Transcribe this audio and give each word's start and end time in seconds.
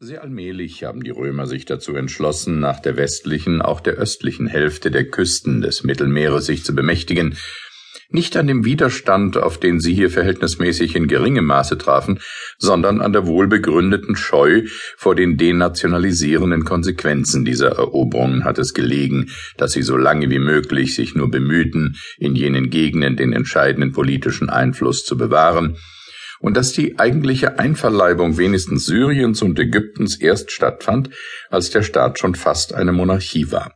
Sehr 0.00 0.22
allmählich 0.22 0.84
haben 0.84 1.02
die 1.02 1.10
Römer 1.10 1.48
sich 1.48 1.64
dazu 1.64 1.96
entschlossen, 1.96 2.60
nach 2.60 2.78
der 2.78 2.96
westlichen, 2.96 3.60
auch 3.60 3.80
der 3.80 3.94
östlichen 3.94 4.46
Hälfte 4.46 4.92
der 4.92 5.04
Küsten 5.10 5.60
des 5.60 5.82
Mittelmeeres 5.82 6.46
sich 6.46 6.62
zu 6.62 6.72
bemächtigen, 6.72 7.36
nicht 8.08 8.36
an 8.36 8.46
dem 8.46 8.64
Widerstand, 8.64 9.36
auf 9.36 9.58
den 9.58 9.80
sie 9.80 9.94
hier 9.94 10.08
verhältnismäßig 10.08 10.94
in 10.94 11.08
geringem 11.08 11.46
Maße 11.46 11.78
trafen, 11.78 12.20
sondern 12.58 13.00
an 13.00 13.12
der 13.12 13.26
wohlbegründeten 13.26 14.14
Scheu 14.14 14.62
vor 14.96 15.16
den 15.16 15.36
denationalisierenden 15.36 16.64
Konsequenzen 16.64 17.44
dieser 17.44 17.70
Eroberungen 17.70 18.44
hat 18.44 18.58
es 18.58 18.74
gelegen, 18.74 19.32
dass 19.56 19.72
sie 19.72 19.82
so 19.82 19.96
lange 19.96 20.30
wie 20.30 20.38
möglich 20.38 20.94
sich 20.94 21.16
nur 21.16 21.28
bemühten, 21.28 21.96
in 22.18 22.36
jenen 22.36 22.70
Gegenden 22.70 23.16
den 23.16 23.32
entscheidenden 23.32 23.90
politischen 23.90 24.48
Einfluss 24.48 25.04
zu 25.04 25.16
bewahren, 25.16 25.76
und 26.40 26.56
dass 26.56 26.72
die 26.72 26.98
eigentliche 26.98 27.58
Einverleibung 27.58 28.38
wenigstens 28.38 28.86
Syriens 28.86 29.42
und 29.42 29.58
Ägyptens 29.58 30.20
erst 30.20 30.52
stattfand, 30.52 31.10
als 31.50 31.70
der 31.70 31.82
Staat 31.82 32.18
schon 32.18 32.34
fast 32.34 32.74
eine 32.74 32.92
Monarchie 32.92 33.50
war. 33.50 33.74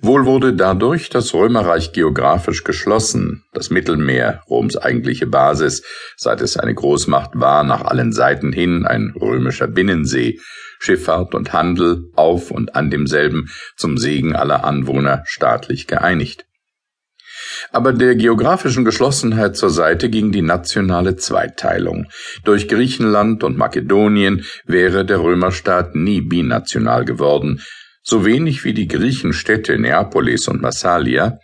Wohl 0.00 0.24
wurde 0.24 0.54
dadurch 0.54 1.08
das 1.10 1.34
Römerreich 1.34 1.92
geografisch 1.92 2.62
geschlossen, 2.62 3.44
das 3.52 3.70
Mittelmeer, 3.70 4.42
Roms 4.48 4.76
eigentliche 4.76 5.26
Basis, 5.26 5.82
seit 6.16 6.40
es 6.40 6.56
eine 6.56 6.74
Großmacht 6.74 7.32
war, 7.34 7.64
nach 7.64 7.82
allen 7.82 8.12
Seiten 8.12 8.52
hin 8.52 8.86
ein 8.86 9.14
römischer 9.20 9.66
Binnensee, 9.66 10.38
Schifffahrt 10.78 11.34
und 11.34 11.52
Handel 11.52 12.10
auf 12.14 12.50
und 12.50 12.76
an 12.76 12.90
demselben 12.90 13.48
zum 13.76 13.98
Segen 13.98 14.36
aller 14.36 14.64
Anwohner 14.64 15.22
staatlich 15.26 15.86
geeinigt. 15.86 16.46
Aber 17.72 17.92
der 17.92 18.14
geografischen 18.14 18.84
Geschlossenheit 18.84 19.56
zur 19.56 19.70
Seite 19.70 20.10
ging 20.10 20.32
die 20.32 20.42
nationale 20.42 21.16
Zweiteilung. 21.16 22.06
Durch 22.44 22.68
Griechenland 22.68 23.42
und 23.44 23.56
Makedonien 23.56 24.44
wäre 24.64 25.04
der 25.04 25.20
Römerstaat 25.20 25.94
nie 25.94 26.20
binational 26.20 27.04
geworden, 27.04 27.60
so 28.02 28.24
wenig 28.24 28.64
wie 28.64 28.74
die 28.74 28.88
Griechenstädte 28.88 29.78
Neapolis 29.78 30.48
und 30.48 30.60
Massalia 30.60 31.38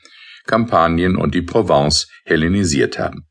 Kampanien 0.47 1.17
und 1.17 1.35
die 1.35 1.43
Provence 1.43 2.09
hellenisiert 2.25 2.99
haben. 2.99 3.27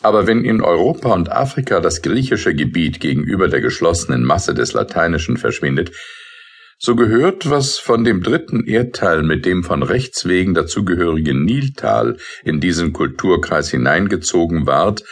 Aber 0.00 0.26
wenn 0.26 0.44
in 0.44 0.60
Europa 0.60 1.12
und 1.12 1.30
Afrika 1.30 1.78
das 1.80 2.02
griechische 2.02 2.54
Gebiet 2.54 2.98
gegenüber 2.98 3.46
der 3.48 3.60
geschlossenen 3.60 4.24
Masse 4.24 4.52
des 4.52 4.72
Lateinischen 4.72 5.36
verschwindet, 5.36 5.92
so 6.84 6.96
gehört, 6.96 7.48
was 7.48 7.78
von 7.78 8.02
dem 8.02 8.24
dritten 8.24 8.66
Erdteil 8.66 9.22
mit 9.22 9.46
dem 9.46 9.62
von 9.62 9.84
rechts 9.84 10.26
wegen 10.26 10.52
dazugehörigen 10.52 11.44
Niltal 11.44 12.16
in 12.42 12.60
diesen 12.60 12.92
Kulturkreis 12.92 13.70
hineingezogen 13.70 14.66
ward, 14.66 15.04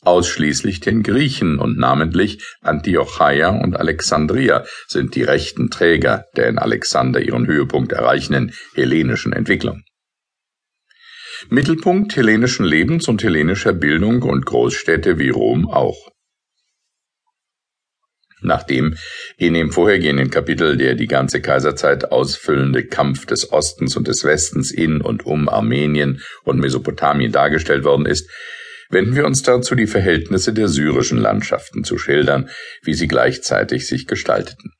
ausschließlich 0.00 0.80
den 0.80 1.04
Griechen 1.04 1.60
und 1.60 1.78
namentlich 1.78 2.42
Antiocheia 2.60 3.50
und 3.50 3.76
Alexandria 3.76 4.64
sind 4.88 5.14
die 5.14 5.22
rechten 5.22 5.70
Träger 5.70 6.24
der 6.34 6.48
in 6.48 6.58
Alexander 6.58 7.20
ihren 7.20 7.46
Höhepunkt 7.46 7.92
erreichenden 7.92 8.52
hellenischen 8.74 9.32
Entwicklung. 9.32 9.84
Mittelpunkt 11.50 12.16
hellenischen 12.16 12.66
Lebens 12.66 13.06
und 13.06 13.22
hellenischer 13.22 13.72
Bildung 13.72 14.22
und 14.22 14.44
Großstädte 14.44 15.20
wie 15.20 15.28
Rom 15.28 15.70
auch. 15.70 16.11
Nachdem 18.42 18.96
in 19.36 19.54
dem 19.54 19.70
vorhergehenden 19.70 20.30
Kapitel 20.30 20.76
der 20.76 20.94
die 20.94 21.06
ganze 21.06 21.40
Kaiserzeit 21.40 22.10
ausfüllende 22.10 22.84
Kampf 22.84 23.26
des 23.26 23.52
Ostens 23.52 23.96
und 23.96 24.08
des 24.08 24.24
Westens 24.24 24.70
in 24.70 25.00
und 25.00 25.24
um 25.24 25.48
Armenien 25.48 26.20
und 26.44 26.58
Mesopotamien 26.58 27.32
dargestellt 27.32 27.84
worden 27.84 28.06
ist, 28.06 28.28
wenden 28.90 29.16
wir 29.16 29.26
uns 29.26 29.42
dazu 29.42 29.74
die 29.74 29.86
Verhältnisse 29.86 30.52
der 30.52 30.68
syrischen 30.68 31.18
Landschaften 31.18 31.84
zu 31.84 31.98
schildern, 31.98 32.50
wie 32.82 32.94
sie 32.94 33.08
gleichzeitig 33.08 33.86
sich 33.86 34.06
gestalteten. 34.06 34.72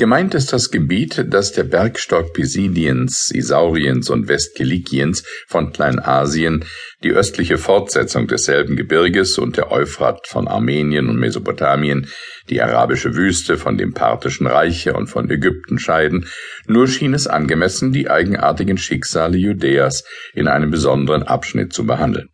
Gemeint 0.00 0.34
ist 0.34 0.54
das 0.54 0.70
Gebiet, 0.70 1.26
das 1.28 1.52
der 1.52 1.64
Bergstock 1.64 2.32
Pisidiens, 2.32 3.30
Isauriens 3.30 4.08
und 4.08 4.28
Westkilikiens 4.28 5.24
von 5.46 5.74
Kleinasien, 5.74 6.64
die 7.04 7.10
östliche 7.10 7.58
Fortsetzung 7.58 8.26
desselben 8.26 8.76
Gebirges 8.76 9.36
und 9.36 9.58
der 9.58 9.70
Euphrat 9.70 10.26
von 10.26 10.48
Armenien 10.48 11.10
und 11.10 11.18
Mesopotamien, 11.18 12.06
die 12.48 12.62
arabische 12.62 13.14
Wüste 13.14 13.58
von 13.58 13.76
dem 13.76 13.92
parthischen 13.92 14.46
Reiche 14.46 14.94
und 14.94 15.08
von 15.08 15.30
Ägypten 15.30 15.78
scheiden, 15.78 16.26
nur 16.66 16.88
schien 16.88 17.12
es 17.12 17.26
angemessen, 17.26 17.92
die 17.92 18.08
eigenartigen 18.08 18.78
Schicksale 18.78 19.36
Judäas 19.36 20.04
in 20.32 20.48
einem 20.48 20.70
besonderen 20.70 21.24
Abschnitt 21.24 21.74
zu 21.74 21.84
behandeln. 21.84 22.30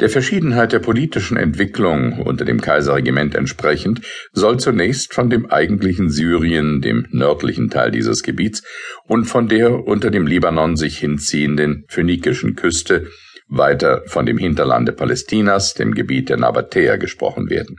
Der 0.00 0.10
Verschiedenheit 0.10 0.72
der 0.72 0.78
politischen 0.78 1.36
Entwicklung 1.36 2.20
unter 2.20 2.44
dem 2.44 2.60
Kaiserregiment 2.60 3.34
entsprechend 3.34 4.00
soll 4.32 4.58
zunächst 4.58 5.14
von 5.14 5.30
dem 5.30 5.46
eigentlichen 5.46 6.10
Syrien, 6.10 6.80
dem 6.80 7.06
nördlichen 7.10 7.70
Teil 7.70 7.90
dieses 7.90 8.22
Gebiets, 8.22 8.62
und 9.04 9.24
von 9.26 9.48
der 9.48 9.86
unter 9.86 10.10
dem 10.10 10.26
Libanon 10.26 10.76
sich 10.76 10.98
hinziehenden 10.98 11.84
phönikischen 11.88 12.56
Küste, 12.56 13.08
weiter 13.48 14.02
von 14.06 14.26
dem 14.26 14.38
Hinterlande 14.38 14.92
Palästinas, 14.92 15.74
dem 15.74 15.94
Gebiet 15.94 16.28
der 16.28 16.36
Nabatäer, 16.36 16.98
gesprochen 16.98 17.48
werden. 17.48 17.76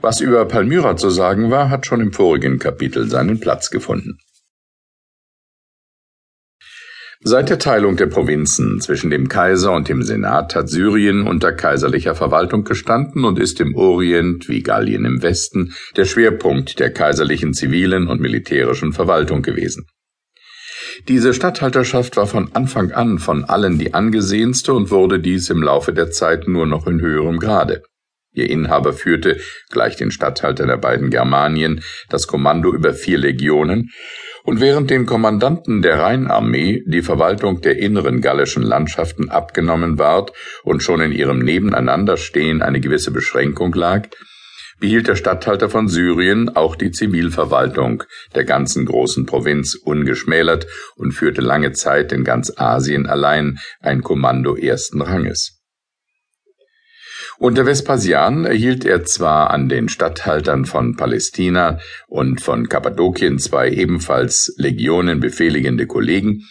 Was 0.00 0.20
über 0.20 0.46
Palmyra 0.46 0.96
zu 0.96 1.10
sagen 1.10 1.50
war, 1.50 1.68
hat 1.68 1.86
schon 1.86 2.00
im 2.00 2.12
vorigen 2.12 2.58
Kapitel 2.58 3.08
seinen 3.08 3.40
Platz 3.40 3.70
gefunden. 3.70 4.18
Seit 7.22 7.50
der 7.50 7.58
Teilung 7.58 7.98
der 7.98 8.06
Provinzen 8.06 8.80
zwischen 8.80 9.10
dem 9.10 9.28
Kaiser 9.28 9.72
und 9.72 9.90
dem 9.90 10.02
Senat 10.02 10.54
hat 10.54 10.70
Syrien 10.70 11.26
unter 11.26 11.52
kaiserlicher 11.52 12.14
Verwaltung 12.14 12.64
gestanden 12.64 13.26
und 13.26 13.38
ist 13.38 13.60
im 13.60 13.76
Orient 13.76 14.48
wie 14.48 14.62
Gallien 14.62 15.04
im 15.04 15.22
Westen 15.22 15.74
der 15.96 16.06
Schwerpunkt 16.06 16.80
der 16.80 16.94
kaiserlichen 16.94 17.52
zivilen 17.52 18.08
und 18.08 18.22
militärischen 18.22 18.94
Verwaltung 18.94 19.42
gewesen. 19.42 19.84
Diese 21.08 21.34
Statthalterschaft 21.34 22.16
war 22.16 22.26
von 22.26 22.54
Anfang 22.54 22.92
an 22.92 23.18
von 23.18 23.44
allen 23.44 23.78
die 23.78 23.92
angesehenste 23.92 24.72
und 24.72 24.90
wurde 24.90 25.20
dies 25.20 25.50
im 25.50 25.62
Laufe 25.62 25.92
der 25.92 26.10
Zeit 26.10 26.48
nur 26.48 26.64
noch 26.64 26.86
in 26.86 27.02
höherem 27.02 27.38
Grade. 27.38 27.82
Ihr 28.32 28.48
Inhaber 28.48 28.94
führte, 28.94 29.38
gleich 29.70 29.96
den 29.96 30.10
Statthalter 30.10 30.66
der 30.66 30.78
beiden 30.78 31.10
Germanien, 31.10 31.82
das 32.08 32.26
Kommando 32.26 32.72
über 32.72 32.94
vier 32.94 33.18
Legionen 33.18 33.90
und 34.44 34.60
während 34.60 34.90
den 34.90 35.06
Kommandanten 35.06 35.82
der 35.82 35.98
Rheinarmee 35.98 36.82
die 36.86 37.02
Verwaltung 37.02 37.60
der 37.60 37.78
inneren 37.78 38.20
gallischen 38.20 38.62
Landschaften 38.62 39.28
abgenommen 39.28 39.98
ward 39.98 40.32
und 40.62 40.82
schon 40.82 41.00
in 41.00 41.12
ihrem 41.12 41.40
Nebeneinanderstehen 41.40 42.62
eine 42.62 42.80
gewisse 42.80 43.10
Beschränkung 43.10 43.72
lag, 43.74 44.08
behielt 44.80 45.08
der 45.08 45.16
Statthalter 45.16 45.68
von 45.68 45.88
Syrien 45.88 46.56
auch 46.56 46.74
die 46.74 46.90
Zivilverwaltung 46.90 48.02
der 48.34 48.44
ganzen 48.44 48.86
großen 48.86 49.26
Provinz 49.26 49.74
ungeschmälert 49.74 50.66
und 50.96 51.12
führte 51.12 51.42
lange 51.42 51.72
Zeit 51.72 52.12
in 52.12 52.24
ganz 52.24 52.52
Asien 52.56 53.06
allein 53.06 53.58
ein 53.80 54.02
Kommando 54.02 54.56
ersten 54.56 55.02
Ranges. 55.02 55.59
Unter 57.40 57.64
Vespasian 57.64 58.44
erhielt 58.44 58.84
er 58.84 59.04
zwar 59.04 59.48
an 59.48 59.70
den 59.70 59.88
Statthaltern 59.88 60.66
von 60.66 60.96
Palästina 60.96 61.78
und 62.06 62.42
von 62.42 62.68
Kappadokien 62.68 63.38
zwei 63.38 63.70
ebenfalls 63.70 64.52
Legionen 64.58 65.20
befehligende 65.20 65.86
Kollegen, 65.86 66.42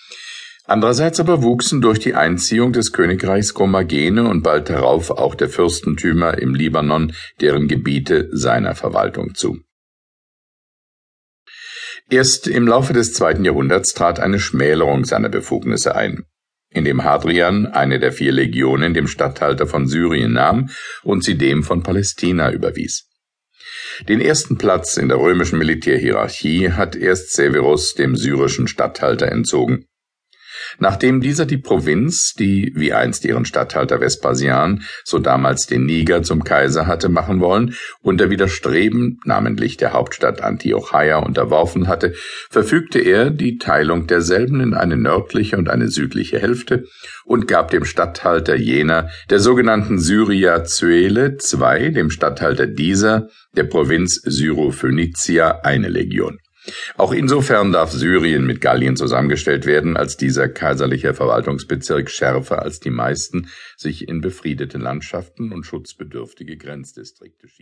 andererseits 0.65 1.19
aber 1.19 1.43
wuchsen 1.43 1.81
durch 1.81 1.99
die 1.99 2.15
Einziehung 2.15 2.73
des 2.73 2.91
Königreichs 2.91 3.53
Kommagene 3.53 4.27
und 4.27 4.41
bald 4.41 4.71
darauf 4.71 5.11
auch 5.11 5.35
der 5.35 5.49
Fürstentümer 5.49 6.39
im 6.39 6.55
Libanon 6.55 7.13
deren 7.39 7.67
Gebiete 7.67 8.27
seiner 8.31 8.73
Verwaltung 8.73 9.35
zu. 9.35 9.59
Erst 12.09 12.47
im 12.47 12.67
Laufe 12.67 12.93
des 12.93 13.13
zweiten 13.13 13.45
Jahrhunderts 13.45 13.93
trat 13.93 14.19
eine 14.19 14.39
Schmälerung 14.39 15.05
seiner 15.05 15.29
Befugnisse 15.29 15.93
ein 15.93 16.25
in 16.71 16.85
dem 16.85 17.03
Hadrian 17.03 17.65
eine 17.65 17.99
der 17.99 18.11
vier 18.11 18.31
Legionen 18.31 18.93
dem 18.93 19.07
Statthalter 19.07 19.67
von 19.67 19.87
Syrien 19.87 20.33
nahm 20.33 20.69
und 21.03 21.23
sie 21.23 21.37
dem 21.37 21.63
von 21.63 21.83
Palästina 21.83 22.51
überwies. 22.51 23.09
Den 24.07 24.21
ersten 24.21 24.57
Platz 24.57 24.97
in 24.97 25.09
der 25.09 25.19
römischen 25.19 25.59
Militärhierarchie 25.59 26.71
hat 26.71 26.95
erst 26.95 27.33
Severus 27.33 27.95
dem 27.95 28.15
syrischen 28.15 28.67
Statthalter 28.67 29.29
entzogen, 29.29 29.85
Nachdem 30.77 31.21
dieser 31.21 31.45
die 31.45 31.57
Provinz, 31.57 32.33
die 32.33 32.71
wie 32.75 32.93
einst 32.93 33.25
ihren 33.25 33.45
Statthalter 33.45 33.99
Vespasian, 33.99 34.83
so 35.03 35.19
damals 35.19 35.65
den 35.65 35.85
Niger 35.85 36.21
zum 36.23 36.43
Kaiser 36.43 36.85
hatte 36.87 37.09
machen 37.09 37.39
wollen, 37.39 37.73
unter 38.01 38.29
Widerstreben, 38.29 39.19
namentlich 39.25 39.77
der 39.77 39.93
Hauptstadt 39.93 40.41
Antiocheia, 40.41 41.17
unterworfen 41.17 41.87
hatte, 41.87 42.13
verfügte 42.49 42.99
er 42.99 43.31
die 43.31 43.57
Teilung 43.57 44.07
derselben 44.07 44.61
in 44.61 44.73
eine 44.73 44.97
nördliche 44.97 45.57
und 45.57 45.69
eine 45.69 45.87
südliche 45.89 46.39
Hälfte 46.39 46.85
und 47.25 47.47
gab 47.47 47.71
dem 47.71 47.85
Statthalter 47.85 48.55
jener, 48.55 49.09
der 49.29 49.39
sogenannten 49.39 49.99
Syria 49.99 50.63
Zuele, 50.63 51.37
zwei, 51.37 51.89
dem 51.89 52.09
Statthalter 52.09 52.67
dieser, 52.67 53.27
der 53.55 53.63
Provinz 53.63 54.21
Syrophönicia, 54.23 55.61
eine 55.63 55.89
Legion. 55.89 56.37
Auch 56.95 57.11
insofern 57.11 57.71
darf 57.71 57.91
Syrien 57.91 58.45
mit 58.45 58.61
Gallien 58.61 58.95
zusammengestellt 58.95 59.65
werden, 59.65 59.97
als 59.97 60.15
dieser 60.15 60.47
kaiserliche 60.47 61.13
Verwaltungsbezirk 61.13 62.09
schärfer 62.09 62.61
als 62.61 62.79
die 62.79 62.89
meisten 62.89 63.49
sich 63.75 64.07
in 64.07 64.21
befriedete 64.21 64.77
Landschaften 64.77 65.51
und 65.51 65.65
schutzbedürftige 65.65 66.55
Grenzdistrikte 66.55 67.47
schied 67.47 67.57